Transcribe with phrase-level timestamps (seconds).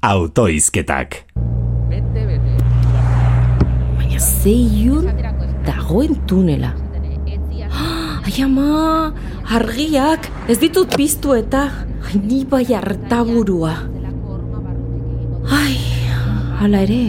[0.00, 1.24] autoizketak.
[1.90, 2.54] Bete, bete.
[3.98, 5.08] Baina ze ilun
[5.66, 6.72] dagoen tunela.
[8.28, 9.12] Ai ama,
[9.50, 11.64] argiak, ez ditut piztu eta,
[12.14, 13.74] ni bai hartaburua.
[15.48, 15.78] Ai,
[16.60, 17.02] hala ere,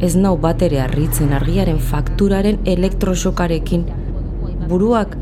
[0.00, 3.84] ez nau bat ere harritzen argiaren fakturaren elektrosokarekin.
[4.70, 5.18] Buruak,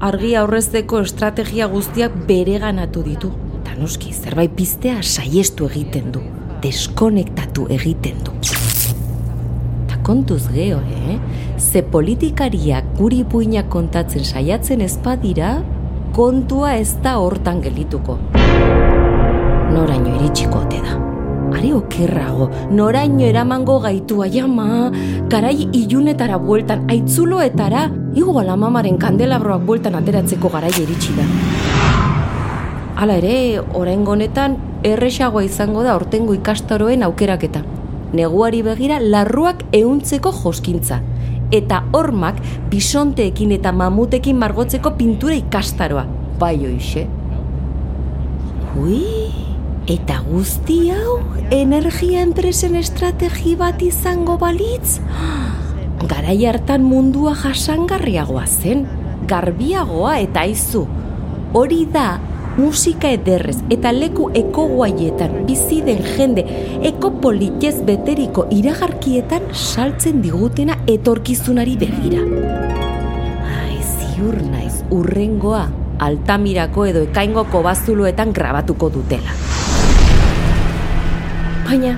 [0.00, 3.34] argia aurrezteko estrategia guztiak bereganatu ditu.
[3.66, 6.22] Ta noski, zerbait piztea saiestu egiten du,
[6.62, 8.34] deskonektatu egiten du.
[9.88, 11.18] Ta kontuz geho, eh?
[11.58, 15.56] Ze politikariak guri puinak kontatzen saiatzen ezpadira,
[16.16, 18.18] kontua ez da hortan gelituko.
[19.72, 20.96] Noraino iritsiko ote da.
[21.56, 24.90] Are okerrago, noraino eramango gaitu aiama,
[25.30, 27.86] garai ilunetara bueltan, aitzuloetara,
[28.18, 32.05] igual amamaren kandelabroak bueltan ateratzeko garai iritsi da.
[32.96, 34.54] Hala ere, oraingo honetan
[34.88, 37.60] erresagoa izango da ortengo ikastaroen aukeraketa.
[38.16, 41.02] Neguari begira larruak ehuntzeko joskintza.
[41.52, 42.38] Eta hormak
[42.70, 46.06] bisonteekin eta mamutekin margotzeko pintura ikastaroa.
[46.40, 47.02] Bai hoixe.
[48.80, 49.02] Ui,
[49.92, 51.18] eta guzti hau
[51.52, 55.02] energia enpresen estrategi bat izango balitz?
[56.08, 58.86] Garai hartan mundua jasangarriagoa zen,
[59.28, 60.86] garbiagoa eta aizu.
[61.56, 62.06] Hori da
[62.56, 66.44] musika ederrez eta leku ekoguaietan bizi den jende
[66.88, 72.22] ekopolitez beteriko iragarkietan saltzen digutena etorkizunari begira.
[73.60, 75.66] Ai, ziur naiz, urrengoa,
[76.08, 79.36] altamirako edo ekaingoko bazuloetan grabatuko dutela.
[81.66, 81.96] Baina,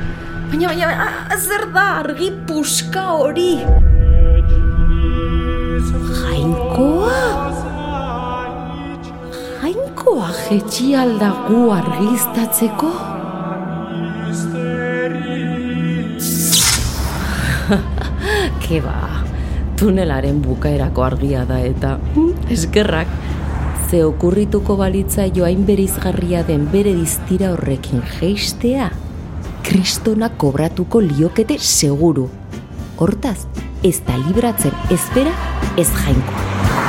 [0.50, 3.52] baina, baina, ah, zer da argi puska hori?
[10.48, 12.88] Jetxi aldagu argiztatzeko?
[18.64, 18.94] Ke ba,
[19.76, 23.12] tunelaren bukaerako argia da eta mm, eskerrak.
[23.88, 28.91] Ze okurrituko balitza joain berizgarria den bere diztira horrekin geistea,
[29.69, 32.28] kristona kobratuko liokete seguru.
[32.98, 33.38] Hortaz,
[33.84, 35.32] ez da libratzen ezbera
[35.76, 36.88] ez jainkoa.